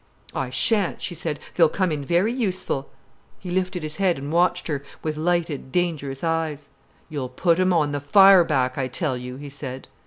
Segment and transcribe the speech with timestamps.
[0.33, 1.39] "I shan't," she said.
[1.53, 2.89] "They'll come in very useful."
[3.37, 6.69] He lifted his head and watched her, with lighted, dangerous eyes.
[7.07, 9.87] "You'll put 'em on the fire back, I tell you," he said.